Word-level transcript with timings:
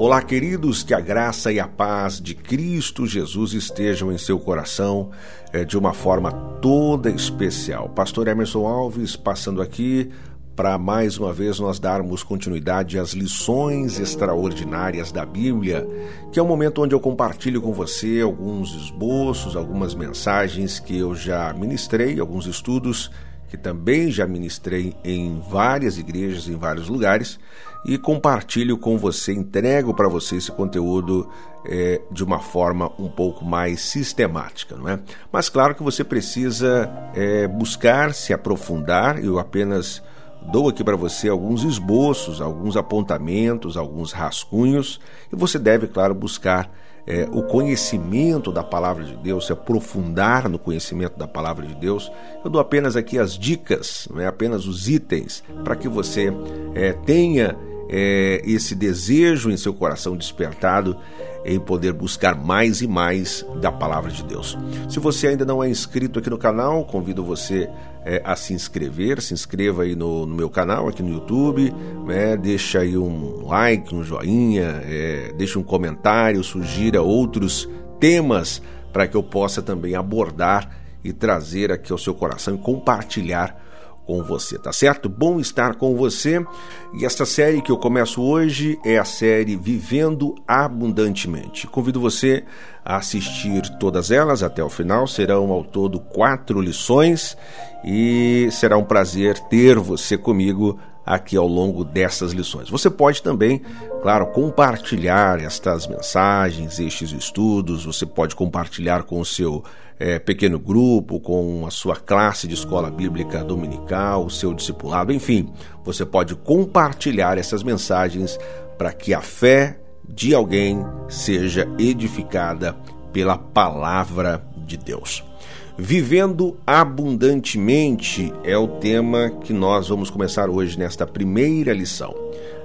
Olá, 0.00 0.22
queridos, 0.22 0.82
que 0.82 0.94
a 0.94 0.98
graça 0.98 1.52
e 1.52 1.60
a 1.60 1.68
paz 1.68 2.22
de 2.22 2.34
Cristo 2.34 3.06
Jesus 3.06 3.52
estejam 3.52 4.10
em 4.10 4.16
seu 4.16 4.38
coração 4.38 5.10
é, 5.52 5.62
de 5.62 5.76
uma 5.76 5.92
forma 5.92 6.32
toda 6.62 7.10
especial. 7.10 7.86
Pastor 7.90 8.26
Emerson 8.26 8.66
Alves 8.66 9.14
passando 9.14 9.60
aqui 9.60 10.10
para 10.56 10.78
mais 10.78 11.18
uma 11.18 11.34
vez 11.34 11.60
nós 11.60 11.78
darmos 11.78 12.22
continuidade 12.22 12.98
às 12.98 13.10
lições 13.10 14.00
extraordinárias 14.00 15.12
da 15.12 15.26
Bíblia, 15.26 15.86
que 16.32 16.38
é 16.38 16.42
o 16.42 16.46
um 16.46 16.48
momento 16.48 16.82
onde 16.82 16.94
eu 16.94 17.00
compartilho 17.00 17.60
com 17.60 17.74
você 17.74 18.22
alguns 18.22 18.74
esboços, 18.74 19.54
algumas 19.54 19.94
mensagens 19.94 20.80
que 20.80 20.96
eu 20.96 21.14
já 21.14 21.52
ministrei, 21.52 22.18
alguns 22.18 22.46
estudos 22.46 23.10
que 23.50 23.56
também 23.56 24.12
já 24.12 24.26
ministrei 24.28 24.94
em 25.02 25.40
várias 25.50 25.98
igrejas, 25.98 26.46
em 26.48 26.56
vários 26.56 26.88
lugares, 26.88 27.38
e 27.84 27.96
compartilho 27.96 28.76
com 28.76 28.98
você, 28.98 29.32
entrego 29.32 29.94
para 29.94 30.08
você 30.08 30.36
esse 30.36 30.52
conteúdo 30.52 31.28
é, 31.64 32.00
de 32.10 32.24
uma 32.24 32.38
forma 32.38 32.90
um 32.98 33.08
pouco 33.08 33.44
mais 33.44 33.80
sistemática, 33.80 34.76
não 34.76 34.88
é? 34.88 34.98
Mas 35.32 35.48
claro 35.48 35.74
que 35.74 35.82
você 35.82 36.04
precisa 36.04 36.90
é, 37.14 37.46
buscar 37.46 38.14
se 38.14 38.32
aprofundar, 38.32 39.22
eu 39.22 39.38
apenas 39.38 40.02
dou 40.50 40.68
aqui 40.68 40.82
para 40.82 40.96
você 40.96 41.28
alguns 41.28 41.64
esboços, 41.64 42.40
alguns 42.40 42.76
apontamentos, 42.76 43.76
alguns 43.76 44.12
rascunhos, 44.12 45.00
e 45.32 45.36
você 45.36 45.58
deve, 45.58 45.86
claro, 45.86 46.14
buscar 46.14 46.70
é, 47.06 47.28
o 47.32 47.42
conhecimento 47.42 48.52
da 48.52 48.62
palavra 48.62 49.04
de 49.04 49.16
Deus, 49.16 49.46
se 49.46 49.52
aprofundar 49.52 50.48
no 50.48 50.58
conhecimento 50.58 51.18
da 51.18 51.26
palavra 51.26 51.66
de 51.66 51.74
Deus. 51.74 52.10
Eu 52.44 52.50
dou 52.50 52.60
apenas 52.60 52.96
aqui 52.96 53.18
as 53.18 53.38
dicas, 53.38 54.08
não 54.10 54.20
é 54.20 54.26
apenas 54.26 54.66
os 54.66 54.88
itens, 54.88 55.42
para 55.64 55.76
que 55.76 55.88
você 55.88 56.32
é, 56.74 56.92
tenha 56.92 57.56
é, 57.90 58.40
esse 58.44 58.74
desejo 58.74 59.50
em 59.50 59.56
seu 59.56 59.74
coração 59.74 60.16
despertado 60.16 60.96
em 61.44 61.58
poder 61.58 61.92
buscar 61.92 62.36
mais 62.36 62.80
e 62.80 62.86
mais 62.86 63.44
da 63.60 63.72
palavra 63.72 64.10
de 64.10 64.22
Deus. 64.22 64.56
Se 64.88 65.00
você 65.00 65.28
ainda 65.28 65.44
não 65.44 65.64
é 65.64 65.68
inscrito 65.68 66.18
aqui 66.18 66.30
no 66.30 66.38
canal, 66.38 66.84
convido 66.84 67.24
você 67.24 67.68
é, 68.04 68.22
a 68.24 68.36
se 68.36 68.52
inscrever, 68.52 69.20
se 69.20 69.34
inscreva 69.34 69.82
aí 69.82 69.96
no, 69.96 70.24
no 70.26 70.34
meu 70.34 70.48
canal 70.48 70.88
aqui 70.88 71.02
no 71.02 71.10
YouTube, 71.10 71.74
né? 72.06 72.36
deixa 72.36 72.80
aí 72.80 72.96
um 72.96 73.46
like, 73.46 73.92
um 73.94 74.04
joinha, 74.04 74.82
é, 74.84 75.32
deixa 75.36 75.58
um 75.58 75.62
comentário, 75.62 76.44
sugira 76.44 77.02
outros 77.02 77.68
temas 77.98 78.62
para 78.92 79.08
que 79.08 79.16
eu 79.16 79.22
possa 79.22 79.62
também 79.62 79.94
abordar 79.94 80.78
e 81.02 81.12
trazer 81.12 81.72
aqui 81.72 81.90
ao 81.90 81.98
seu 81.98 82.14
coração 82.14 82.54
e 82.54 82.58
compartilhar 82.58 83.69
com 84.10 84.24
você, 84.24 84.58
tá 84.58 84.72
certo? 84.72 85.08
Bom 85.08 85.38
estar 85.38 85.76
com 85.76 85.94
você. 85.94 86.44
E 86.92 87.04
esta 87.04 87.24
série 87.24 87.62
que 87.62 87.70
eu 87.70 87.76
começo 87.76 88.20
hoje 88.20 88.76
é 88.84 88.98
a 88.98 89.04
série 89.04 89.54
Vivendo 89.54 90.34
Abundantemente. 90.48 91.68
Convido 91.68 92.00
você 92.00 92.42
a 92.84 92.96
assistir 92.96 93.62
todas 93.78 94.10
elas 94.10 94.42
até 94.42 94.64
o 94.64 94.68
final. 94.68 95.06
Serão 95.06 95.52
ao 95.52 95.62
todo 95.62 96.00
quatro 96.00 96.60
lições 96.60 97.36
e 97.84 98.48
será 98.50 98.76
um 98.76 98.84
prazer 98.84 99.38
ter 99.48 99.78
você 99.78 100.18
comigo 100.18 100.76
aqui 101.04 101.36
ao 101.36 101.46
longo 101.46 101.84
dessas 101.84 102.32
lições. 102.32 102.68
Você 102.68 102.90
pode 102.90 103.22
também, 103.22 103.62
claro, 104.02 104.26
compartilhar 104.28 105.40
estas 105.40 105.86
mensagens, 105.86 106.78
estes 106.78 107.12
estudos, 107.12 107.84
você 107.84 108.06
pode 108.06 108.34
compartilhar 108.34 109.04
com 109.04 109.20
o 109.20 109.24
seu 109.24 109.64
é, 109.98 110.18
pequeno 110.18 110.58
grupo, 110.58 111.20
com 111.20 111.66
a 111.66 111.70
sua 111.70 111.96
classe 111.96 112.48
de 112.48 112.54
escola 112.54 112.90
bíblica 112.90 113.44
dominical, 113.44 114.24
o 114.24 114.30
seu 114.30 114.54
discipulado, 114.54 115.12
enfim, 115.12 115.52
você 115.84 116.06
pode 116.06 116.34
compartilhar 116.34 117.36
essas 117.36 117.62
mensagens 117.62 118.38
para 118.78 118.92
que 118.92 119.12
a 119.12 119.20
fé 119.20 119.78
de 120.08 120.34
alguém 120.34 120.84
seja 121.08 121.68
edificada 121.78 122.74
pela 123.12 123.36
palavra 123.36 124.42
de 124.66 124.76
Deus. 124.76 125.29
Vivendo 125.78 126.58
abundantemente 126.66 128.32
é 128.44 128.56
o 128.56 128.68
tema 128.68 129.30
que 129.30 129.52
nós 129.52 129.88
vamos 129.88 130.10
começar 130.10 130.50
hoje 130.50 130.78
nesta 130.78 131.06
primeira 131.06 131.72
lição. 131.72 132.14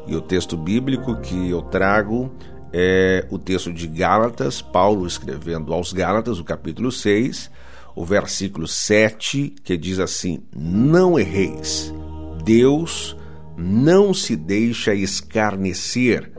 E 0.07 0.15
o 0.15 0.21
texto 0.21 0.57
bíblico 0.57 1.15
que 1.17 1.49
eu 1.49 1.61
trago 1.61 2.31
é 2.73 3.25
o 3.29 3.39
texto 3.39 3.71
de 3.71 3.87
Gálatas, 3.87 4.61
Paulo 4.61 5.07
escrevendo 5.07 5.73
aos 5.73 5.93
Gálatas, 5.93 6.39
o 6.39 6.43
capítulo 6.43 6.91
6, 6.91 7.49
o 7.95 8.03
versículo 8.03 8.67
7, 8.67 9.55
que 9.63 9.77
diz 9.77 9.99
assim: 9.99 10.43
Não 10.53 11.17
erreis, 11.17 11.93
Deus 12.43 13.15
não 13.57 14.13
se 14.13 14.35
deixa 14.35 14.93
escarnecer, 14.93 16.31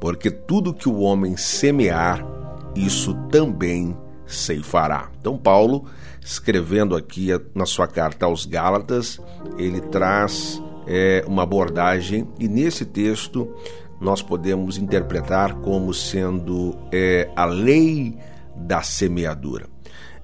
porque 0.00 0.30
tudo 0.30 0.74
que 0.74 0.88
o 0.88 0.98
homem 0.98 1.36
semear, 1.36 2.26
isso 2.74 3.14
também 3.30 3.96
ceifará. 4.26 5.10
Então, 5.20 5.38
Paulo 5.38 5.84
escrevendo 6.26 6.96
aqui 6.96 7.28
na 7.54 7.64
sua 7.64 7.86
carta 7.86 8.26
aos 8.26 8.44
Gálatas, 8.44 9.20
ele 9.56 9.80
traz 9.80 10.60
é, 10.84 11.24
uma 11.24 11.44
abordagem 11.44 12.28
e 12.36 12.48
nesse 12.48 12.84
texto 12.84 13.54
nós 14.00 14.22
podemos 14.22 14.76
interpretar 14.76 15.54
como 15.60 15.94
sendo 15.94 16.76
é, 16.90 17.30
a 17.36 17.44
lei 17.44 18.18
da 18.56 18.82
semeadura. 18.82 19.68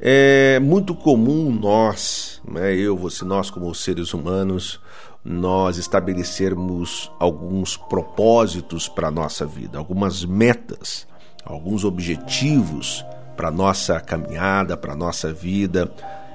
É 0.01 0.59
muito 0.59 0.93
comum 0.93 1.53
nós, 1.53 2.43
né, 2.51 2.75
eu, 2.75 2.97
você, 2.97 3.25
nós 3.25 3.49
como 3.49 3.73
seres 3.73 4.13
humanos, 4.13 4.81
nós 5.25 5.77
estabelecermos 5.77 7.13
alguns 7.21 7.77
propósitos 7.77 8.89
para 8.89 9.07
a 9.07 9.13
nossa 9.13 9.47
vida, 9.47 9.79
algumas 9.79 10.25
metas, 10.25 11.07
alguns 11.45 11.85
objetivos 11.85 13.05
para 13.43 13.51
nossa 13.51 13.99
caminhada, 13.99 14.77
para 14.77 14.95
nossa 14.95 15.33
vida, 15.33 15.93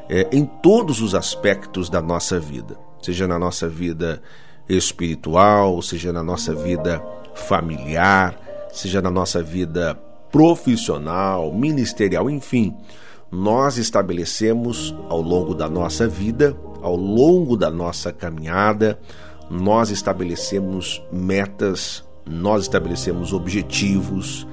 é, 0.09 0.28
em 0.29 0.44
todos 0.44 1.00
os 1.00 1.16
aspectos 1.16 1.90
da 1.90 2.01
nossa 2.01 2.38
vida, 2.38 2.78
seja 3.01 3.25
na 3.25 3.40
nossa 3.40 3.69
vida 3.69 4.22
espiritual, 4.68 5.81
seja 5.81 6.12
na 6.12 6.22
nossa 6.22 6.53
vida 6.53 7.01
familiar, 7.34 8.38
seja 8.73 9.01
na 9.01 9.09
nossa 9.09 9.41
vida 9.41 9.97
profissional, 10.29 11.53
ministerial, 11.53 12.29
enfim. 12.29 12.75
Nós 13.31 13.78
estabelecemos 13.78 14.94
ao 15.07 15.22
longo 15.22 15.56
da 15.56 15.69
nossa 15.69 16.09
vida, 16.09 16.57
ao 16.81 16.97
longo 16.97 17.56
da 17.56 17.72
nossa 17.72 18.12
caminhada, 18.12 19.00
nós 19.50 19.91
estabelecemos 19.91 21.01
metas, 21.09 22.03
nós 22.25 22.63
estabelecemos 22.63 23.31
objetivos, 23.31 24.45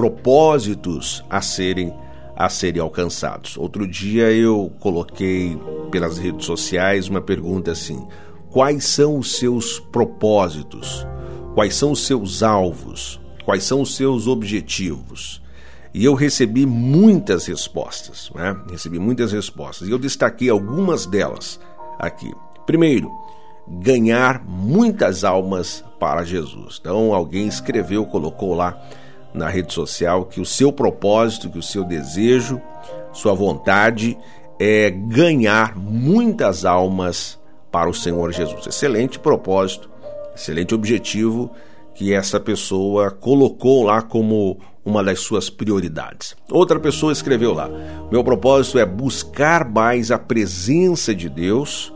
propósitos 0.00 1.22
a 1.28 1.42
serem 1.42 1.92
a 2.34 2.48
serem 2.48 2.80
alcançados. 2.80 3.58
Outro 3.58 3.86
dia 3.86 4.32
eu 4.32 4.72
coloquei 4.80 5.60
pelas 5.90 6.16
redes 6.16 6.46
sociais 6.46 7.06
uma 7.06 7.20
pergunta 7.20 7.72
assim: 7.72 8.08
quais 8.48 8.84
são 8.84 9.18
os 9.18 9.36
seus 9.36 9.78
propósitos? 9.78 11.06
Quais 11.54 11.74
são 11.74 11.92
os 11.92 12.06
seus 12.06 12.42
alvos? 12.42 13.20
Quais 13.44 13.62
são 13.64 13.82
os 13.82 13.94
seus 13.94 14.26
objetivos? 14.26 15.42
E 15.92 16.02
eu 16.02 16.14
recebi 16.14 16.64
muitas 16.64 17.44
respostas, 17.44 18.30
né? 18.34 18.56
Recebi 18.70 18.98
muitas 18.98 19.32
respostas 19.32 19.86
e 19.86 19.90
eu 19.90 19.98
destaquei 19.98 20.48
algumas 20.48 21.04
delas 21.04 21.60
aqui. 21.98 22.32
Primeiro, 22.64 23.10
ganhar 23.68 24.42
muitas 24.46 25.24
almas 25.24 25.84
para 25.98 26.24
Jesus. 26.24 26.78
Então, 26.80 27.12
alguém 27.12 27.46
escreveu, 27.46 28.06
colocou 28.06 28.54
lá 28.54 28.80
na 29.32 29.48
rede 29.48 29.72
social 29.72 30.24
que 30.24 30.40
o 30.40 30.44
seu 30.44 30.72
propósito, 30.72 31.50
que 31.50 31.58
o 31.58 31.62
seu 31.62 31.84
desejo, 31.84 32.60
sua 33.12 33.34
vontade 33.34 34.16
é 34.58 34.90
ganhar 34.90 35.76
muitas 35.76 36.64
almas 36.64 37.38
para 37.70 37.88
o 37.88 37.94
Senhor 37.94 38.32
Jesus. 38.32 38.66
Excelente 38.66 39.18
propósito, 39.18 39.88
excelente 40.34 40.74
objetivo 40.74 41.50
que 41.94 42.12
essa 42.12 42.40
pessoa 42.40 43.10
colocou 43.10 43.84
lá 43.84 44.02
como 44.02 44.58
uma 44.84 45.04
das 45.04 45.20
suas 45.20 45.50
prioridades. 45.50 46.34
Outra 46.50 46.78
pessoa 46.80 47.12
escreveu 47.12 47.52
lá: 47.52 47.70
Meu 48.10 48.24
propósito 48.24 48.78
é 48.78 48.86
buscar 48.86 49.68
mais 49.68 50.10
a 50.10 50.18
presença 50.18 51.14
de 51.14 51.28
Deus 51.28 51.92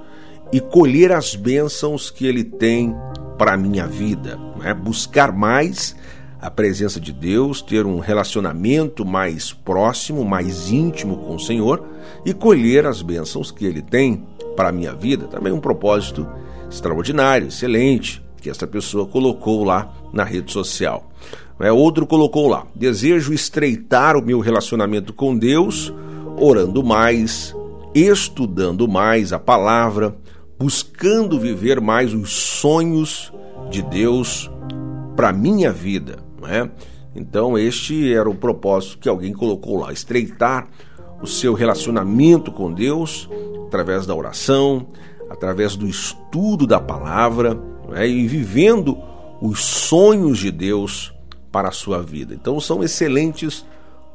e 0.53 0.61
colher 0.61 1.13
as 1.13 1.35
bênçãos 1.35 2.11
que 2.11 2.27
Ele 2.27 2.45
tem 2.45 2.95
para 3.39 3.55
a 3.55 3.57
minha 3.57 3.87
vida. 3.87 4.39
Né? 4.57 4.73
Buscar 4.75 5.33
mais 5.33 5.97
a 6.45 6.51
presença 6.51 7.01
de 7.01 7.11
Deus, 7.11 7.63
ter 7.63 7.87
um 7.87 8.01
relacionamento 8.01 9.03
mais 9.03 9.51
próximo, 9.51 10.23
mais 10.27 10.71
íntimo 10.71 11.17
com 11.17 11.37
o 11.37 11.41
Senhor 11.41 11.83
e 12.23 12.35
colher 12.35 12.85
as 12.85 13.01
bênçãos 13.01 13.51
que 13.51 13.65
Ele 13.65 13.81
tem 13.81 14.23
para 14.55 14.69
a 14.69 14.73
minha 14.73 14.93
vida. 14.93 15.27
Também 15.27 15.55
um 15.55 15.59
propósito 15.59 16.29
extraordinário, 16.71 17.49
excelente, 17.49 18.23
que 18.43 18.51
essa 18.51 18.67
pessoa 18.67 19.07
colocou 19.07 19.65
lá 19.65 19.91
na 20.13 20.23
rede 20.23 20.53
social. 20.53 21.11
É, 21.59 21.73
outro 21.73 22.07
colocou 22.07 22.47
lá: 22.47 22.67
desejo 22.75 23.33
estreitar 23.33 24.15
o 24.15 24.23
meu 24.23 24.41
relacionamento 24.41 25.15
com 25.15 25.35
Deus, 25.35 25.95
orando 26.39 26.85
mais, 26.85 27.57
estudando 27.95 28.87
mais 28.87 29.33
a 29.33 29.39
palavra, 29.39 30.15
buscando 30.59 31.41
viver 31.41 31.81
mais 31.81 32.13
os 32.13 32.35
sonhos 32.35 33.33
de 33.71 33.81
Deus 33.81 34.51
para 35.17 35.33
minha 35.33 35.73
vida 35.73 36.24
não 36.45 36.51
é? 36.51 36.71
Então, 37.17 37.57
este 37.57 38.13
era 38.13 38.29
o 38.29 38.35
propósito 38.35 38.99
que 38.99 39.09
alguém 39.09 39.33
colocou 39.33 39.79
lá: 39.79 39.93
estreitar 39.93 40.69
o 41.23 41.27
seu 41.27 41.55
relacionamento 41.55 42.53
com 42.53 42.73
Deus 42.73 43.29
através 43.67 44.07
da 44.07 44.15
oração, 44.15 44.89
através 45.31 45.77
do 45.77 45.87
estudo 45.87 46.67
da 46.67 46.81
palavra 46.81 47.59
é? 47.95 48.07
e 48.07 48.27
vivendo 48.27 48.99
os 49.41 49.65
sonhos 49.65 50.39
de 50.39 50.51
Deus 50.51 51.15
para 51.51 51.69
a 51.69 51.73
sua 51.73 52.03
vida. 52.03 52.35
Então, 52.35 52.61
são 52.61 52.83
excelentes 52.83 53.65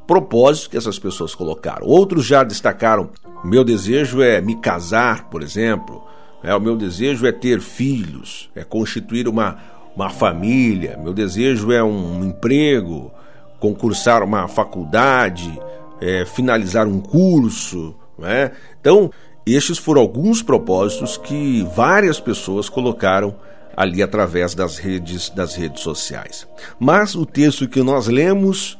propósitos 0.06 0.68
que 0.68 0.76
essas 0.76 0.98
pessoas 0.98 1.34
colocaram. 1.34 1.86
Outros 1.86 2.26
já 2.26 2.44
destacaram: 2.44 3.10
meu 3.44 3.64
desejo 3.64 4.22
é 4.22 4.40
me 4.40 4.56
casar, 4.56 5.30
por 5.30 5.42
exemplo. 5.42 6.04
É, 6.42 6.54
o 6.54 6.60
meu 6.60 6.74
desejo 6.74 7.26
é 7.26 7.32
ter 7.32 7.60
filhos, 7.60 8.50
é 8.54 8.64
constituir 8.64 9.28
uma, 9.28 9.58
uma 9.94 10.10
família. 10.10 10.98
Meu 11.02 11.12
desejo 11.12 11.72
é 11.72 11.82
um 11.82 12.24
emprego, 12.24 13.10
concursar 13.58 14.22
uma 14.22 14.48
faculdade, 14.48 15.58
é, 16.00 16.24
finalizar 16.24 16.86
um 16.86 17.00
curso. 17.00 17.94
Né? 18.18 18.52
Então, 18.80 19.10
estes 19.46 19.78
foram 19.78 20.00
alguns 20.00 20.42
propósitos 20.42 21.16
que 21.16 21.62
várias 21.74 22.20
pessoas 22.20 22.68
colocaram 22.68 23.34
ali 23.76 24.02
através 24.02 24.54
das 24.54 24.78
redes 24.78 25.30
das 25.30 25.54
redes 25.54 25.82
sociais. 25.82 26.46
Mas 26.78 27.14
o 27.14 27.24
texto 27.24 27.68
que 27.68 27.82
nós 27.82 28.08
lemos 28.08 28.78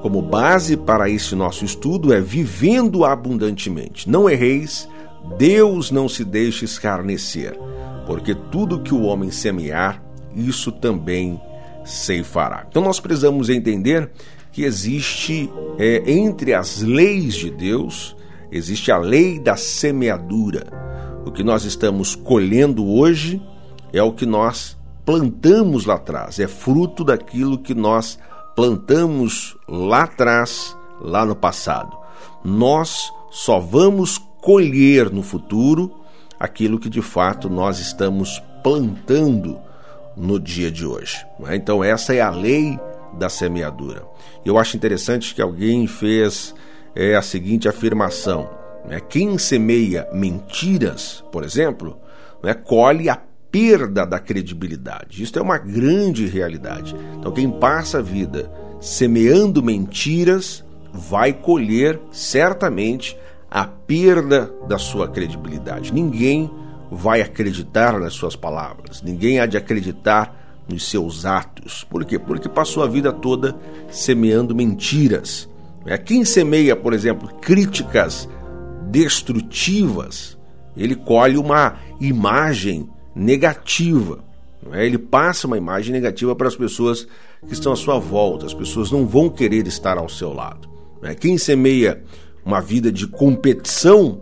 como 0.00 0.22
base 0.22 0.76
para 0.76 1.10
esse 1.10 1.34
nosso 1.34 1.64
estudo 1.64 2.12
é 2.12 2.20
vivendo 2.20 3.04
abundantemente. 3.04 4.08
Não 4.08 4.28
erreis, 4.28 4.88
Deus 5.36 5.90
não 5.90 6.08
se 6.08 6.24
deixe 6.24 6.64
escarnecer, 6.64 7.58
porque 8.06 8.34
tudo 8.34 8.80
que 8.80 8.94
o 8.94 9.02
homem 9.02 9.30
semear, 9.30 10.02
isso 10.38 10.70
também 10.70 11.40
ceifará. 11.84 12.66
Então 12.68 12.82
nós 12.82 13.00
precisamos 13.00 13.48
entender 13.48 14.10
que 14.52 14.62
existe 14.62 15.50
é, 15.78 16.10
entre 16.10 16.54
as 16.54 16.82
leis 16.82 17.34
de 17.34 17.50
Deus, 17.50 18.16
existe 18.50 18.90
a 18.90 18.98
lei 18.98 19.38
da 19.38 19.56
semeadura. 19.56 20.66
O 21.24 21.30
que 21.30 21.42
nós 21.42 21.64
estamos 21.64 22.14
colhendo 22.14 22.86
hoje 22.86 23.42
é 23.92 24.02
o 24.02 24.12
que 24.12 24.26
nós 24.26 24.76
plantamos 25.04 25.86
lá 25.86 25.94
atrás, 25.94 26.38
é 26.38 26.46
fruto 26.46 27.02
daquilo 27.04 27.58
que 27.58 27.74
nós 27.74 28.18
plantamos 28.54 29.56
lá 29.66 30.02
atrás, 30.02 30.76
lá 31.00 31.24
no 31.24 31.34
passado. 31.34 31.96
Nós 32.44 33.10
só 33.30 33.58
vamos 33.58 34.18
colher 34.40 35.10
no 35.10 35.22
futuro 35.22 35.92
aquilo 36.38 36.78
que 36.78 36.88
de 36.88 37.02
fato 37.02 37.48
nós 37.48 37.78
estamos 37.78 38.42
plantando 38.62 39.58
no 40.18 40.38
dia 40.38 40.70
de 40.70 40.84
hoje. 40.84 41.24
É? 41.46 41.56
Então, 41.56 41.82
essa 41.82 42.12
é 42.12 42.20
a 42.20 42.30
lei 42.30 42.78
da 43.14 43.28
semeadura. 43.28 44.02
Eu 44.44 44.58
acho 44.58 44.76
interessante 44.76 45.34
que 45.34 45.40
alguém 45.40 45.86
fez 45.86 46.54
é, 46.94 47.14
a 47.14 47.22
seguinte 47.22 47.68
afirmação: 47.68 48.50
né? 48.86 49.00
quem 49.00 49.38
semeia 49.38 50.08
mentiras, 50.12 51.24
por 51.30 51.44
exemplo, 51.44 51.96
né, 52.42 52.52
colhe 52.54 53.08
a 53.08 53.18
perda 53.50 54.04
da 54.04 54.18
credibilidade. 54.18 55.22
Isso 55.22 55.38
é 55.38 55.42
uma 55.42 55.58
grande 55.58 56.26
realidade. 56.26 56.94
Então, 57.18 57.32
quem 57.32 57.50
passa 57.50 57.98
a 57.98 58.02
vida 58.02 58.50
semeando 58.80 59.62
mentiras 59.62 60.64
vai 60.92 61.32
colher 61.32 61.98
certamente 62.10 63.16
a 63.50 63.64
perda 63.64 64.52
da 64.68 64.78
sua 64.78 65.08
credibilidade. 65.08 65.92
Ninguém 65.92 66.50
vai 66.90 67.20
acreditar 67.20 67.98
nas 67.98 68.14
suas 68.14 68.36
palavras, 68.36 69.02
ninguém 69.02 69.40
há 69.40 69.46
de 69.46 69.56
acreditar 69.56 70.64
nos 70.68 70.88
seus 70.88 71.24
atos. 71.24 71.84
Por 71.84 72.04
quê? 72.04 72.18
Porque 72.18 72.48
passou 72.48 72.82
a 72.82 72.86
vida 72.86 73.12
toda 73.12 73.56
semeando 73.90 74.54
mentiras. 74.54 75.48
É, 75.86 75.96
quem 75.96 76.24
semeia, 76.24 76.76
por 76.76 76.92
exemplo, 76.92 77.28
críticas 77.40 78.28
destrutivas, 78.90 80.36
ele 80.76 80.94
colhe 80.94 81.38
uma 81.38 81.76
imagem 82.00 82.88
negativa. 83.14 84.24
É? 84.72 84.84
Ele 84.84 84.98
passa 84.98 85.46
uma 85.46 85.56
imagem 85.56 85.92
negativa 85.92 86.34
para 86.36 86.48
as 86.48 86.56
pessoas 86.56 87.06
que 87.46 87.52
estão 87.52 87.72
à 87.72 87.76
sua 87.76 87.98
volta. 87.98 88.46
As 88.46 88.54
pessoas 88.54 88.90
não 88.90 89.06
vão 89.06 89.30
querer 89.30 89.66
estar 89.66 89.96
ao 89.96 90.08
seu 90.08 90.32
lado. 90.32 90.68
É? 91.02 91.14
Quem 91.14 91.38
semeia 91.38 92.02
uma 92.44 92.60
vida 92.60 92.92
de 92.92 93.06
competição, 93.06 94.20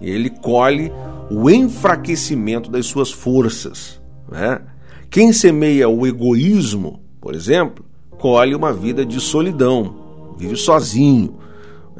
ele 0.00 0.30
colhe 0.30 0.92
o 1.30 1.50
enfraquecimento 1.50 2.70
das 2.70 2.86
suas 2.86 3.10
forças. 3.10 4.00
Né? 4.30 4.60
Quem 5.10 5.32
semeia 5.32 5.88
o 5.88 6.06
egoísmo, 6.06 7.00
por 7.20 7.34
exemplo, 7.34 7.84
colhe 8.18 8.54
uma 8.54 8.72
vida 8.72 9.04
de 9.04 9.20
solidão, 9.20 10.34
vive 10.36 10.56
sozinho. 10.56 11.36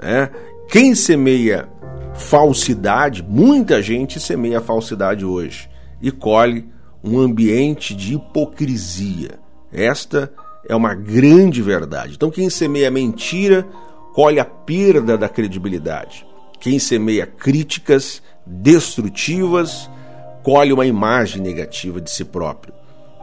Né? 0.00 0.30
Quem 0.68 0.94
semeia 0.94 1.68
falsidade, 2.14 3.22
muita 3.22 3.82
gente 3.82 4.18
semeia 4.18 4.60
falsidade 4.60 5.24
hoje 5.24 5.68
e 6.00 6.10
colhe 6.10 6.68
um 7.02 7.20
ambiente 7.20 7.94
de 7.94 8.14
hipocrisia. 8.14 9.38
Esta 9.72 10.32
é 10.68 10.74
uma 10.74 10.94
grande 10.94 11.62
verdade. 11.62 12.14
Então, 12.14 12.30
quem 12.30 12.50
semeia 12.50 12.90
mentira, 12.90 13.66
colhe 14.14 14.40
a 14.40 14.44
perda 14.44 15.16
da 15.16 15.28
credibilidade. 15.28 16.26
Quem 16.60 16.78
semeia 16.78 17.26
críticas 17.26 18.22
destrutivas, 18.46 19.90
colhe 20.42 20.72
uma 20.72 20.86
imagem 20.86 21.42
negativa 21.42 22.00
de 22.00 22.10
si 22.10 22.24
próprio. 22.24 22.72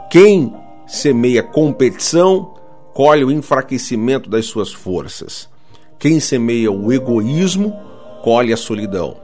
Quem 0.09 0.53
semeia 0.85 1.41
competição, 1.41 2.53
colhe 2.93 3.23
o 3.23 3.31
enfraquecimento 3.31 4.29
das 4.29 4.45
suas 4.45 4.71
forças. 4.71 5.49
Quem 5.97 6.19
semeia 6.19 6.71
o 6.71 6.91
egoísmo, 6.91 7.73
colhe 8.21 8.51
a 8.51 8.57
solidão. 8.57 9.17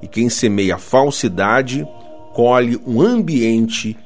E 0.00 0.08
quem 0.08 0.28
semeia 0.28 0.76
a 0.76 0.78
falsidade, 0.78 1.86
colhe 2.32 2.80
um 2.86 3.00
ambiente 3.02 3.96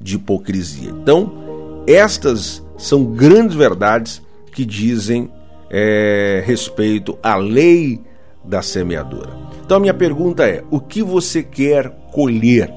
de 0.00 0.16
hipocrisia. 0.16 0.90
Então, 0.90 1.84
estas 1.86 2.62
são 2.76 3.04
grandes 3.04 3.54
verdades 3.54 4.22
que 4.50 4.64
dizem 4.64 5.30
é, 5.70 6.42
respeito 6.44 7.18
à 7.22 7.36
lei 7.36 8.00
da 8.44 8.62
semeadura. 8.62 9.30
Então, 9.64 9.80
minha 9.80 9.94
pergunta 9.94 10.46
é: 10.46 10.62
o 10.70 10.80
que 10.80 11.02
você 11.02 11.42
quer 11.42 11.90
colher? 12.12 12.72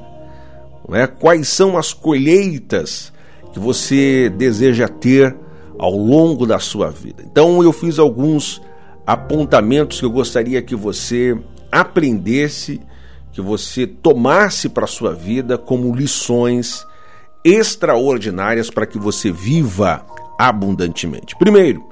É? 0.93 1.05
Quais 1.05 1.47
são 1.49 1.77
as 1.77 1.91
colheitas 1.93 3.11
que 3.51 3.59
você 3.59 4.29
deseja 4.29 4.87
ter 4.87 5.35
ao 5.77 5.95
longo 5.95 6.45
da 6.45 6.59
sua 6.59 6.89
vida? 6.89 7.23
Então, 7.29 7.61
eu 7.61 7.73
fiz 7.73 7.99
alguns 7.99 8.61
apontamentos 9.05 9.99
que 9.99 10.05
eu 10.05 10.11
gostaria 10.11 10.61
que 10.61 10.75
você 10.75 11.37
aprendesse 11.71 12.81
que 13.37 13.41
você 13.41 13.85
tomasse 13.85 14.67
para 14.67 14.85
a 14.85 14.87
sua 14.87 15.13
vida 15.13 15.59
como 15.59 15.95
lições 15.95 16.83
extraordinárias 17.45 18.71
para 18.71 18.87
que 18.87 18.97
você 18.97 19.31
viva 19.31 20.03
abundantemente. 20.39 21.35
Primeiro, 21.37 21.87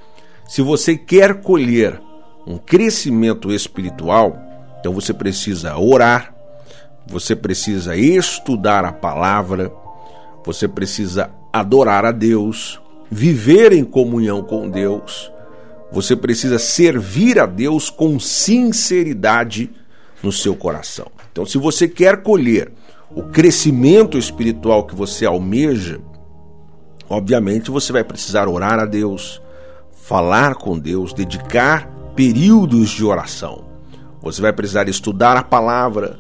se 0.48 0.64
você 0.64 0.98
quer 0.98 1.42
colher 1.42 2.02
um 2.46 2.58
crescimento 2.58 3.52
espiritual, 3.52 4.40
então 4.80 4.94
você 4.94 5.14
precisa 5.14 5.78
orar, 5.78 6.34
você 7.08 7.36
precisa 7.36 7.96
estudar 7.96 8.86
a 8.86 8.94
palavra, 8.94 9.72
você 10.44 10.68
precisa 10.68 11.32
adorar 11.52 12.06
a 12.06 12.12
Deus, 12.12 12.80
viver 13.10 13.74
em 13.74 13.84
comunhão 13.84 14.44
com 14.44 14.70
Deus, 14.70 15.32
você 15.92 16.16
precisa 16.16 16.60
servir 16.60 17.40
a 17.40 17.46
Deus 17.46 17.90
com 17.90 18.20
sinceridade 18.20 19.72
no 20.22 20.32
seu 20.32 20.56
coração. 20.56 21.08
Então, 21.32 21.46
se 21.46 21.58
você 21.58 21.88
quer 21.88 22.22
colher 22.22 22.72
o 23.12 23.24
crescimento 23.24 24.18
espiritual 24.18 24.86
que 24.86 24.96
você 24.96 25.26
almeja, 25.26 26.00
obviamente 27.10 27.72
você 27.72 27.94
vai 27.94 28.04
precisar 28.04 28.48
orar 28.48 28.80
a 28.80 28.86
Deus, 28.86 29.42
falar 29.92 30.56
com 30.56 30.78
Deus, 30.78 31.14
dedicar 31.14 31.95
períodos 32.16 32.90
de 32.90 33.04
oração. 33.04 33.66
Você 34.22 34.42
vai 34.42 34.54
precisar 34.54 34.88
estudar 34.90 35.38
a 35.38 35.44
palavra, 35.44 36.20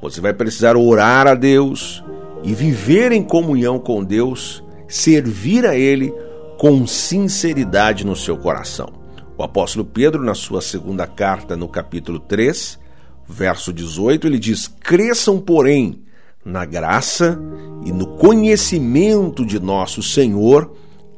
você 0.00 0.20
vai 0.20 0.32
precisar 0.32 0.76
orar 0.76 1.26
a 1.26 1.34
Deus 1.34 2.02
e 2.42 2.54
viver 2.54 3.12
em 3.12 3.22
comunhão 3.22 3.78
com 3.78 4.02
Deus, 4.02 4.62
servir 4.88 5.66
a 5.66 5.76
Ele 5.76 6.12
com 6.58 6.86
sinceridade 6.86 8.04
no 8.04 8.16
seu 8.16 8.36
coração. 8.36 8.92
O 9.36 9.42
apóstolo 9.42 9.84
Pedro, 9.84 10.22
na 10.22 10.34
sua 10.34 10.60
segunda 10.60 11.06
carta, 11.06 11.56
no 11.56 11.68
capítulo 11.68 12.18
3, 12.20 12.78
Verso 13.26 13.72
18, 13.72 14.26
ele 14.26 14.38
diz: 14.38 14.68
Cresçam, 14.68 15.40
porém, 15.40 16.02
na 16.44 16.64
graça 16.64 17.40
e 17.84 17.90
no 17.90 18.06
conhecimento 18.18 19.46
de 19.46 19.58
nosso 19.58 20.02
Senhor 20.02 20.70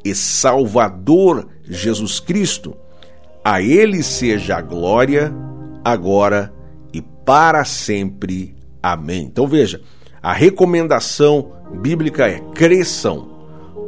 e 0.04 0.14
Salvador 0.14 1.48
Jesus 1.64 2.20
Cristo. 2.20 2.76
A 3.46 3.62
Ele 3.62 4.02
seja 4.02 4.56
a 4.56 4.60
glória, 4.60 5.32
agora 5.84 6.52
e 6.92 7.00
para 7.00 7.64
sempre. 7.64 8.56
Amém. 8.82 9.22
Então 9.22 9.46
veja, 9.46 9.80
a 10.20 10.32
recomendação 10.32 11.52
bíblica 11.80 12.26
é: 12.26 12.40
cresçam, 12.56 13.28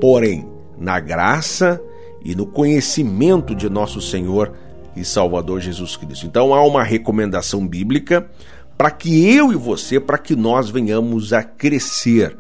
porém, 0.00 0.48
na 0.78 1.00
graça 1.00 1.82
e 2.24 2.36
no 2.36 2.46
conhecimento 2.46 3.52
de 3.52 3.68
nosso 3.68 4.00
Senhor 4.00 4.52
e 4.94 5.04
Salvador 5.04 5.58
Jesus 5.58 5.96
Cristo. 5.96 6.24
Então 6.24 6.54
há 6.54 6.64
uma 6.64 6.84
recomendação 6.84 7.66
bíblica 7.66 8.30
para 8.76 8.92
que 8.92 9.28
eu 9.34 9.50
e 9.50 9.56
você, 9.56 9.98
para 9.98 10.18
que 10.18 10.36
nós 10.36 10.70
venhamos 10.70 11.32
a 11.32 11.42
crescer 11.42 12.38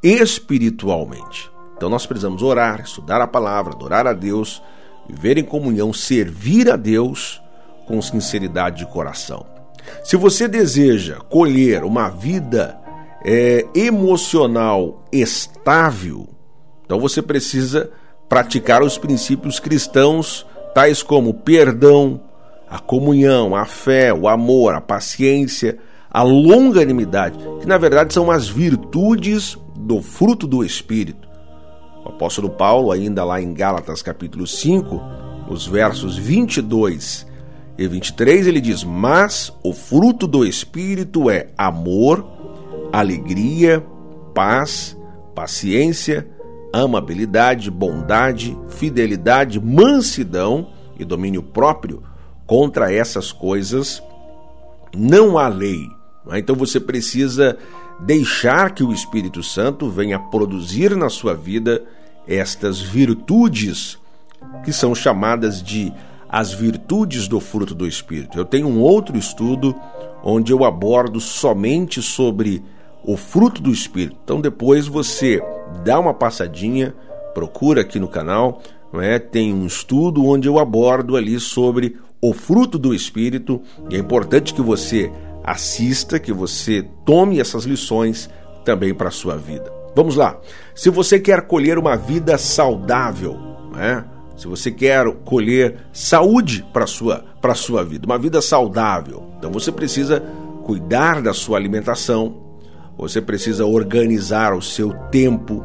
espiritualmente. 0.00 1.50
Então 1.76 1.90
nós 1.90 2.06
precisamos 2.06 2.44
orar, 2.44 2.80
estudar 2.80 3.20
a 3.20 3.26
palavra, 3.26 3.74
adorar 3.74 4.06
a 4.06 4.12
Deus, 4.12 4.62
viver 5.10 5.38
em 5.38 5.44
comunhão, 5.44 5.92
servir 5.92 6.70
a 6.70 6.76
Deus 6.76 7.42
com 7.86 8.00
sinceridade 8.00 8.78
de 8.78 8.86
coração. 8.86 9.44
Se 10.04 10.16
você 10.16 10.46
deseja 10.46 11.16
colher 11.16 11.82
uma 11.82 12.08
vida 12.08 12.78
é, 13.24 13.66
emocional 13.74 15.04
estável, 15.12 16.28
então 16.84 17.00
você 17.00 17.20
precisa 17.20 17.90
praticar 18.28 18.82
os 18.82 18.96
princípios 18.96 19.58
cristãos, 19.58 20.46
tais 20.74 21.02
como 21.02 21.34
perdão, 21.34 22.20
a 22.68 22.78
comunhão, 22.78 23.56
a 23.56 23.64
fé, 23.64 24.14
o 24.14 24.28
amor, 24.28 24.74
a 24.74 24.80
paciência, 24.80 25.78
a 26.08 26.22
longanimidade, 26.22 27.38
que 27.60 27.66
na 27.66 27.76
verdade 27.76 28.14
são 28.14 28.30
as 28.30 28.48
virtudes 28.48 29.58
do 29.76 30.00
fruto 30.00 30.46
do 30.46 30.64
Espírito. 30.64 31.28
O 32.10 32.12
apóstolo 32.12 32.50
Paulo, 32.50 32.90
ainda 32.90 33.24
lá 33.24 33.40
em 33.40 33.54
Gálatas 33.54 34.02
capítulo 34.02 34.44
5, 34.44 35.00
os 35.48 35.64
versos 35.64 36.16
22 36.16 37.24
e 37.78 37.86
23, 37.86 38.48
ele 38.48 38.60
diz: 38.60 38.82
Mas 38.82 39.52
o 39.62 39.72
fruto 39.72 40.26
do 40.26 40.44
Espírito 40.44 41.30
é 41.30 41.50
amor, 41.56 42.26
alegria, 42.92 43.86
paz, 44.34 44.96
paciência, 45.36 46.28
amabilidade, 46.72 47.70
bondade, 47.70 48.58
fidelidade, 48.68 49.60
mansidão 49.60 50.70
e 50.98 51.04
domínio 51.04 51.44
próprio. 51.44 52.02
Contra 52.44 52.92
essas 52.92 53.30
coisas 53.30 54.02
não 54.96 55.38
há 55.38 55.46
lei. 55.46 55.86
Então 56.32 56.56
você 56.56 56.80
precisa 56.80 57.56
deixar 58.00 58.74
que 58.74 58.82
o 58.82 58.92
Espírito 58.92 59.44
Santo 59.44 59.88
venha 59.88 60.18
produzir 60.18 60.96
na 60.96 61.08
sua 61.08 61.34
vida 61.34 61.84
estas 62.26 62.80
virtudes 62.80 63.98
que 64.64 64.72
são 64.72 64.94
chamadas 64.94 65.62
de 65.62 65.92
as 66.28 66.52
virtudes 66.52 67.26
do 67.26 67.40
fruto 67.40 67.74
do 67.74 67.86
Espírito. 67.86 68.38
Eu 68.38 68.44
tenho 68.44 68.68
um 68.68 68.80
outro 68.80 69.18
estudo 69.18 69.74
onde 70.22 70.52
eu 70.52 70.64
abordo 70.64 71.18
somente 71.18 72.00
sobre 72.00 72.62
o 73.02 73.16
fruto 73.16 73.60
do 73.60 73.72
Espírito. 73.72 74.16
Então 74.22 74.40
depois 74.40 74.86
você 74.86 75.42
dá 75.84 75.98
uma 75.98 76.14
passadinha, 76.14 76.94
procura 77.34 77.80
aqui 77.80 77.98
no 77.98 78.06
canal, 78.06 78.62
é? 78.94 79.18
Tem 79.18 79.52
um 79.52 79.66
estudo 79.66 80.24
onde 80.24 80.48
eu 80.48 80.58
abordo 80.58 81.16
ali 81.16 81.38
sobre 81.38 81.96
o 82.20 82.32
fruto 82.32 82.78
do 82.78 82.94
Espírito 82.94 83.60
e 83.88 83.96
é 83.96 83.98
importante 83.98 84.54
que 84.54 84.62
você 84.62 85.10
assista, 85.42 86.18
que 86.18 86.32
você 86.32 86.86
tome 87.04 87.40
essas 87.40 87.64
lições 87.64 88.28
também 88.64 88.94
para 88.94 89.08
a 89.08 89.12
sua 89.12 89.36
vida. 89.36 89.79
Vamos 89.94 90.16
lá. 90.16 90.38
Se 90.74 90.88
você 90.90 91.18
quer 91.18 91.42
colher 91.42 91.78
uma 91.78 91.96
vida 91.96 92.38
saudável, 92.38 93.38
né? 93.72 94.04
se 94.36 94.46
você 94.46 94.70
quer 94.70 95.04
colher 95.24 95.76
saúde 95.92 96.64
para 96.72 96.84
a 96.84 96.86
sua, 96.86 97.24
a 97.42 97.54
sua 97.54 97.84
vida, 97.84 98.06
uma 98.06 98.18
vida 98.18 98.40
saudável, 98.40 99.24
então 99.38 99.50
você 99.50 99.70
precisa 99.70 100.20
cuidar 100.64 101.20
da 101.20 101.34
sua 101.34 101.58
alimentação, 101.58 102.50
você 102.96 103.20
precisa 103.20 103.66
organizar 103.66 104.54
o 104.54 104.62
seu 104.62 104.92
tempo, 105.10 105.64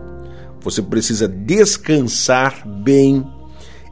você 0.59 0.81
precisa 0.81 1.27
descansar 1.27 2.67
bem, 2.67 3.25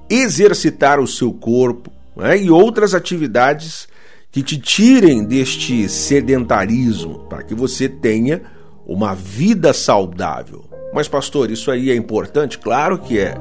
exercitar 0.10 1.00
o 1.00 1.08
seu 1.08 1.32
corpo 1.32 1.92
né? 2.16 2.38
e 2.42 2.50
outras 2.50 2.94
atividades 2.94 3.88
que 4.32 4.42
te 4.42 4.58
tirem 4.58 5.24
deste 5.24 5.88
sedentarismo, 5.88 7.20
para 7.30 7.44
que 7.44 7.54
você 7.54 7.88
tenha 7.88 8.42
uma 8.86 9.14
vida 9.14 9.74
saudável. 9.74 10.66
Mas, 10.94 11.08
pastor, 11.08 11.50
isso 11.50 11.72
aí 11.72 11.90
é 11.90 11.96
importante? 11.96 12.60
Claro 12.60 13.00
que 13.00 13.18
é. 13.18 13.36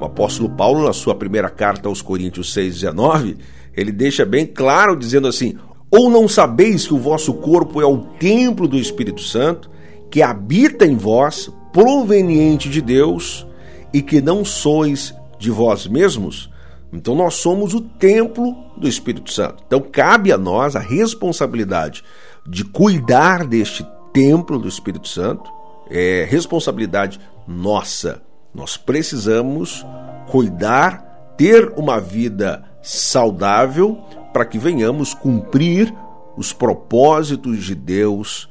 O 0.00 0.04
apóstolo 0.04 0.50
Paulo, 0.50 0.84
na 0.84 0.92
sua 0.92 1.14
primeira 1.14 1.48
carta 1.48 1.88
aos 1.88 2.02
Coríntios 2.02 2.54
6,19, 2.54 3.36
ele 3.76 3.92
deixa 3.92 4.24
bem 4.24 4.46
claro, 4.46 4.96
dizendo 4.96 5.28
assim: 5.28 5.56
Ou 5.90 6.10
não 6.10 6.28
sabeis 6.28 6.86
que 6.86 6.94
o 6.94 6.98
vosso 6.98 7.34
corpo 7.34 7.80
é 7.80 7.86
o 7.86 7.98
templo 7.98 8.68
do 8.68 8.78
Espírito 8.78 9.20
Santo, 9.20 9.70
que 10.10 10.22
habita 10.22 10.86
em 10.86 10.96
vós, 10.96 11.50
proveniente 11.72 12.68
de 12.68 12.80
Deus, 12.80 13.46
e 13.92 14.02
que 14.02 14.20
não 14.20 14.44
sois 14.44 15.14
de 15.38 15.50
vós 15.50 15.86
mesmos? 15.86 16.50
Então 16.92 17.14
nós 17.14 17.34
somos 17.34 17.72
o 17.72 17.80
templo 17.80 18.54
do 18.76 18.86
Espírito 18.86 19.32
Santo. 19.32 19.64
Então 19.66 19.80
cabe 19.80 20.30
a 20.30 20.36
nós 20.36 20.76
a 20.76 20.80
responsabilidade 20.80 22.04
de 22.46 22.64
cuidar 22.64 23.46
deste 23.46 23.82
templo 23.82 24.01
do 24.12 24.68
Espírito 24.68 25.08
Santo. 25.08 25.50
É 25.90 26.26
responsabilidade 26.28 27.20
nossa. 27.46 28.22
Nós 28.54 28.76
precisamos 28.76 29.84
cuidar, 30.30 31.34
ter 31.36 31.72
uma 31.76 32.00
vida 32.00 32.64
saudável 32.82 33.98
para 34.32 34.44
que 34.44 34.58
venhamos 34.58 35.14
cumprir 35.14 35.92
os 36.36 36.52
propósitos 36.52 37.64
de 37.64 37.74
Deus 37.74 38.48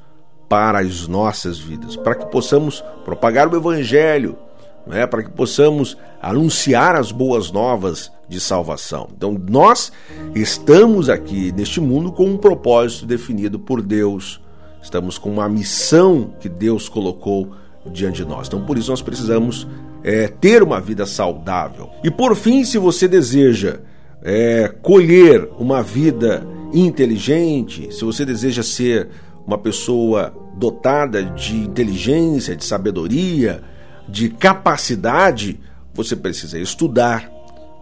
para 0.48 0.80
as 0.80 1.08
nossas 1.08 1.58
vidas, 1.60 1.96
para 1.96 2.16
que 2.16 2.26
possamos 2.26 2.84
propagar 3.06 3.48
o 3.48 3.56
evangelho, 3.56 4.38
né, 4.86 5.08
para 5.08 5.24
que 5.24 5.30
possamos 5.30 5.98
anunciar 6.22 6.96
as 6.96 7.12
boas 7.12 7.52
novas 7.52 8.12
de 8.28 8.40
salvação. 8.40 9.10
Então, 9.16 9.40
nós 9.50 9.92
estamos 10.36 11.10
aqui 11.10 11.52
neste 11.52 11.80
mundo 11.80 12.12
com 12.12 12.26
um 12.26 12.38
propósito 12.38 13.06
definido 13.06 13.60
por 13.60 13.82
Deus, 13.82 14.42
estamos 14.82 15.18
com 15.18 15.30
uma 15.30 15.48
missão 15.48 16.34
que 16.40 16.50
Deus 16.50 16.90
colocou 16.90 17.54
diante 17.86 18.24
de 18.24 18.26
nós. 18.26 18.48
Então, 18.48 18.66
por 18.66 18.78
isso, 18.78 18.92
nós 18.92 19.02
precisamos 19.02 19.68
é, 20.04 20.28
ter 20.28 20.64
uma 20.64 20.80
vida 20.80 21.06
saudável. 21.06 21.90
E 22.04 22.12
por 22.12 22.36
fim, 22.36 22.64
se 22.64 22.78
você 22.78 23.08
deseja 23.08 23.80
é, 24.22 24.74
colher 24.82 25.50
uma 25.58 25.82
vida 25.82 26.46
inteligente, 26.74 27.94
se 27.94 28.04
você 28.04 28.26
deseja 28.26 28.64
ser 28.64 29.10
uma 29.46 29.58
pessoa 29.58 30.34
dotada 30.56 31.24
de 31.24 31.56
inteligência, 31.56 32.56
de 32.56 32.64
sabedoria, 32.64 33.64
de 34.08 34.30
capacidade, 34.30 35.60
você 35.94 36.16
precisa 36.16 36.60
estudar, 36.60 37.30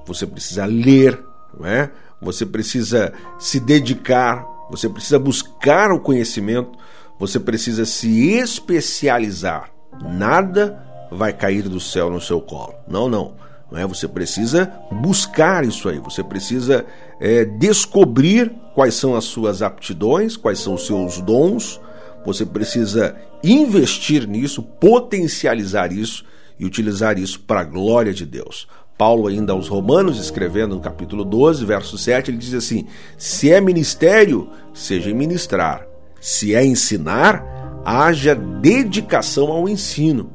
você 0.06 0.25
precisa 0.25 0.65
ler, 0.65 1.20
não 1.58 1.65
é? 1.68 1.91
você 2.22 2.46
precisa 2.46 3.13
se 3.38 3.60
dedicar, 3.60 4.46
você 4.69 4.88
precisa 4.88 5.19
buscar 5.19 5.91
o 5.91 5.99
conhecimento, 5.99 6.77
você 7.17 7.39
precisa 7.39 7.85
se 7.85 8.31
especializar. 8.31 9.71
Nada 10.01 10.81
vai 11.11 11.33
cair 11.33 11.67
do 11.67 11.79
céu 11.79 12.09
no 12.09 12.21
seu 12.21 12.39
colo. 12.39 12.75
Não, 12.88 13.09
não. 13.09 13.35
não 13.71 13.79
é? 13.79 13.85
Você 13.88 14.07
precisa 14.07 14.71
buscar 14.91 15.65
isso 15.65 15.89
aí, 15.89 15.99
você 15.99 16.23
precisa 16.23 16.85
é, 17.19 17.43
descobrir 17.43 18.51
quais 18.73 18.93
são 18.93 19.15
as 19.15 19.25
suas 19.25 19.61
aptidões, 19.61 20.38
quais 20.38 20.59
são 20.59 20.75
os 20.75 20.85
seus 20.85 21.19
dons, 21.19 21.81
você 22.25 22.45
precisa 22.45 23.15
investir 23.43 24.27
nisso, 24.27 24.61
potencializar 24.61 25.91
isso 25.91 26.23
e 26.59 26.65
utilizar 26.65 27.17
isso 27.17 27.39
para 27.39 27.61
a 27.61 27.63
glória 27.63 28.13
de 28.13 28.25
Deus. 28.25 28.67
Paulo, 29.00 29.29
ainda 29.29 29.53
aos 29.53 29.70
Romanos, 29.70 30.20
escrevendo 30.20 30.75
no 30.75 30.82
capítulo 30.82 31.24
12, 31.24 31.63
verso 31.63 31.98
7, 31.98 32.32
ele 32.32 32.38
diz 32.38 32.53
assim: 32.53 32.86
Se 33.18 33.50
é 33.50 33.62
ministério, 33.62 34.50
seja 34.74 35.13
ministrar. 35.13 35.88
Se 36.20 36.53
é 36.53 36.65
ensinar, 36.65 37.82
haja 37.86 38.36
dedicação 38.36 39.53
ao 39.53 39.70
ensino. 39.70 40.29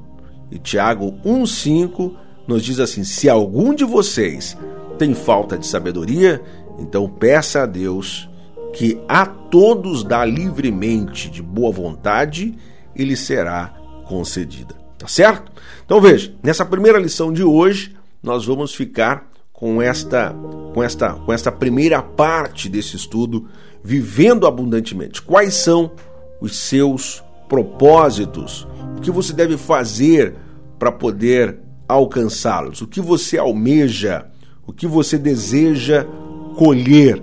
E 0.51 0.59
Tiago 0.59 1.13
1,5 1.23 2.15
nos 2.49 2.65
diz 2.65 2.81
assim: 2.81 3.05
Se 3.05 3.29
algum 3.29 3.75
de 3.75 3.85
vocês 3.85 4.57
tem 4.97 5.13
falta 5.13 5.59
de 5.59 5.67
sabedoria, 5.67 6.41
então 6.79 7.07
peça 7.07 7.65
a 7.65 7.67
Deus 7.67 8.31
que 8.73 8.99
a 9.07 9.27
todos 9.27 10.03
dá 10.03 10.25
livremente 10.25 11.29
de 11.29 11.43
boa 11.43 11.71
vontade 11.71 12.55
e 12.97 13.05
lhe 13.05 13.15
será 13.15 13.75
concedida. 14.07 14.75
Tá 14.97 15.07
certo? 15.07 15.53
Então 15.85 16.01
veja, 16.01 16.35
nessa 16.43 16.65
primeira 16.65 16.99
lição 16.99 17.31
de 17.31 17.45
hoje, 17.45 17.94
nós 18.25 18.45
vamos 18.45 18.75
ficar 18.75 19.31
com 19.53 19.81
esta 19.81 20.35
com 20.73 20.83
esta 20.83 21.13
com 21.13 21.33
esta 21.33 21.53
primeira 21.53 22.03
parte 22.03 22.69
desse 22.69 22.97
estudo 22.97 23.47
vivendo 23.83 24.47
abundantemente. 24.47 25.23
Quais 25.23 25.55
são 25.55 25.93
os 26.41 26.57
seus 26.57 27.23
propósitos? 27.49 28.67
O 28.99 29.01
que 29.01 29.13
você 29.13 29.33
deve 29.33 29.57
fazer 29.57 30.35
para 30.79 30.91
poder 30.91 31.61
alcançá-los? 31.87 32.81
O 32.81 32.89
que 32.89 33.01
você 33.01 33.39
almeja? 33.39 34.27
O 34.67 34.73
que 34.73 34.87
você 34.89 35.17
deseja 35.17 36.05
colher 36.57 37.23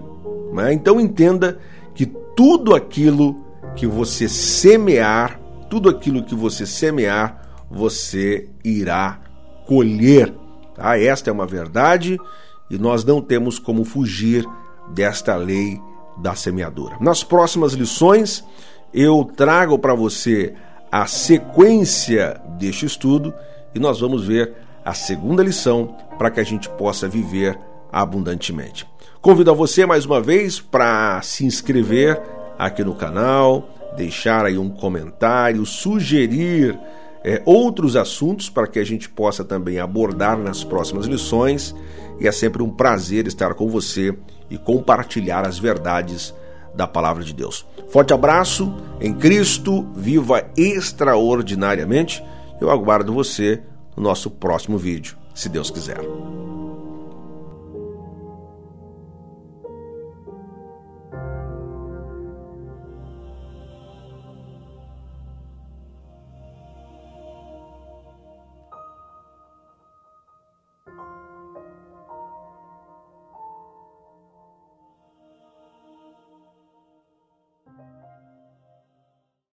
né? 0.52 0.74
Então 0.74 1.00
entenda 1.00 1.58
que 1.96 2.06
tudo 2.06 2.76
aquilo 2.76 3.36
que 3.76 3.88
você 3.88 4.28
semear, 4.28 5.40
tudo 5.70 5.90
aquilo 5.90 6.24
que 6.24 6.36
você 6.36 6.66
semear, 6.66 7.66
você 7.70 8.50
irá 8.64 9.20
colher. 9.66 10.34
Tá? 10.82 11.00
Esta 11.00 11.30
é 11.30 11.34
uma 11.34 11.46
verdade 11.46 12.20
e 12.68 12.76
nós 12.76 13.04
não 13.04 13.22
temos 13.22 13.60
como 13.60 13.86
fugir 13.86 14.44
desta 14.90 15.36
lei 15.36 15.80
da 16.18 16.34
semeadura. 16.34 16.98
Nas 17.00 17.24
próximas 17.24 17.74
lições, 17.74 18.44
eu 18.92 19.24
trago 19.24 19.78
para 19.78 19.94
você 19.94 20.56
a 20.92 21.06
sequência 21.06 22.42
deste 22.58 22.88
estudo 22.88 23.32
e 23.76 23.80
nós 23.80 24.00
vamos 24.00 24.26
ver 24.26 24.56
a 24.84 24.96
segunda 24.96 25.44
lição 25.44 25.96
para 26.18 26.32
que 26.32 26.40
a 26.40 26.44
gente 26.44 26.68
possa 26.70 27.08
viver 27.08 27.60
abundantemente. 27.94 28.88
Convido 29.22 29.52
a 29.52 29.54
você 29.54 29.86
mais 29.86 30.04
uma 30.04 30.20
vez 30.20 30.60
para 30.60 31.22
se 31.22 31.46
inscrever 31.46 32.20
aqui 32.58 32.84
no 32.84 32.96
canal, 32.96 33.70
deixar 33.96 34.48
aí 34.48 34.58
um 34.58 34.70
comentário, 34.70 35.64
sugerir 35.64 36.78
é, 37.24 37.42
outros 37.46 37.96
assuntos 37.96 38.50
para 38.50 38.68
que 38.68 38.80
a 38.80 38.84
gente 38.84 39.10
possa 39.10 39.44
também 39.44 39.80
abordar 39.80 40.38
nas 40.38 40.64
próximas 40.64 41.06
lições. 41.06 41.76
E 42.20 42.28
é 42.28 42.32
sempre 42.32 42.62
um 42.62 42.70
prazer 42.70 43.28
estar 43.28 43.54
com 43.54 43.70
você 43.70 44.16
e 44.50 44.58
compartilhar 44.58 45.48
as 45.48 45.58
verdades 45.58 46.34
da 46.76 46.88
palavra 46.88 47.24
de 47.24 47.34
Deus. 47.34 47.66
Forte 47.90 48.14
abraço 48.14 48.74
em 49.00 49.14
Cristo, 49.14 49.88
viva 49.96 50.44
extraordinariamente. 50.56 52.24
Eu 52.60 52.70
aguardo 52.70 53.14
você 53.14 53.62
no 53.96 54.04
nosso 54.04 54.30
próximo 54.30 54.78
vídeo, 54.78 55.18
se 55.34 55.50
Deus 55.50 55.70
quiser. 55.70 56.00